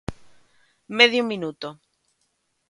Medio 0.97 1.21
minuto. 1.31 1.67